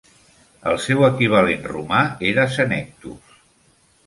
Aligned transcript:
El 0.71 0.79
seu 0.85 1.05
equivalent 1.09 1.67
romà 1.73 2.01
era 2.31 2.47
Senectus. 2.57 3.39